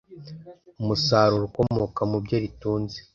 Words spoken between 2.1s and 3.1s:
byo ritunze